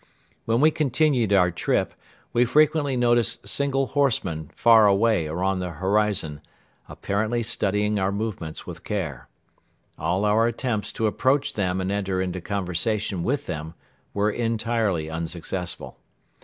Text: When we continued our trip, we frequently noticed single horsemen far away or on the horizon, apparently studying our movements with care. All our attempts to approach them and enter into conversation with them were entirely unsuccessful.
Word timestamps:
When 0.45 0.61
we 0.61 0.71
continued 0.71 1.31
our 1.31 1.51
trip, 1.51 1.93
we 2.33 2.43
frequently 2.43 2.97
noticed 2.97 3.47
single 3.47 3.85
horsemen 3.85 4.49
far 4.55 4.87
away 4.87 5.27
or 5.29 5.43
on 5.43 5.59
the 5.59 5.73
horizon, 5.73 6.41
apparently 6.89 7.43
studying 7.43 7.99
our 7.99 8.11
movements 8.11 8.65
with 8.65 8.83
care. 8.83 9.27
All 9.99 10.25
our 10.25 10.47
attempts 10.47 10.91
to 10.93 11.05
approach 11.05 11.53
them 11.53 11.79
and 11.79 11.91
enter 11.91 12.19
into 12.19 12.41
conversation 12.41 13.21
with 13.21 13.45
them 13.45 13.75
were 14.11 14.31
entirely 14.31 15.07
unsuccessful. 15.07 15.99